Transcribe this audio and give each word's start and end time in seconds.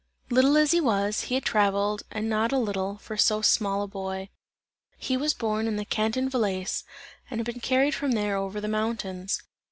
Little 0.31 0.57
as 0.57 0.71
he 0.71 0.81
was, 0.81 1.25
he 1.25 1.35
had 1.35 1.45
traveled, 1.45 2.01
and 2.09 2.27
not 2.27 2.51
a 2.51 2.57
little, 2.57 2.97
for 2.97 3.17
so 3.17 3.43
small 3.43 3.83
a 3.83 3.87
boy; 3.87 4.29
he 4.97 5.15
was 5.15 5.35
born 5.35 5.67
in 5.67 5.75
the 5.75 5.85
Canton 5.85 6.27
Valais, 6.27 6.65
and 7.29 7.39
had 7.39 7.45
been 7.45 7.59
carried 7.59 7.93
from 7.93 8.13
there 8.13 8.35
over 8.35 8.59
the 8.59 8.67
mountains. 8.67 9.43